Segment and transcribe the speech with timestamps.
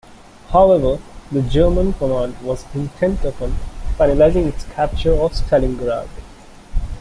[0.49, 0.99] However,
[1.31, 3.55] the German command was intent upon
[3.99, 6.09] finalizing its capture of Stalingrad.